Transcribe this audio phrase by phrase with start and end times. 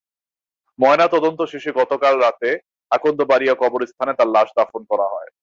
[0.79, 2.49] ময়নাতদন্ত শেষে গতকাল রাতে
[2.91, 5.31] আকন্দবাড়িয়া কবরস্থানে তাঁর লাশ দাফন করা হয়।